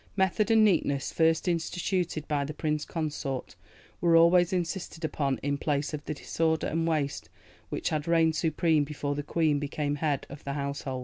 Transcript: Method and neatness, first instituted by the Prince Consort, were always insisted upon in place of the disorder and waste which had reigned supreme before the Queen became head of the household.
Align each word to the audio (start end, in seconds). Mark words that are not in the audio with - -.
Method 0.17 0.49
and 0.49 0.65
neatness, 0.65 1.11
first 1.13 1.47
instituted 1.47 2.27
by 2.27 2.43
the 2.43 2.55
Prince 2.55 2.85
Consort, 2.85 3.55
were 4.01 4.15
always 4.15 4.51
insisted 4.51 5.05
upon 5.05 5.37
in 5.43 5.59
place 5.59 5.93
of 5.93 6.03
the 6.05 6.15
disorder 6.15 6.65
and 6.65 6.87
waste 6.87 7.29
which 7.69 7.89
had 7.89 8.07
reigned 8.07 8.35
supreme 8.35 8.83
before 8.83 9.13
the 9.13 9.21
Queen 9.21 9.59
became 9.59 9.97
head 9.97 10.25
of 10.27 10.43
the 10.43 10.53
household. 10.53 10.99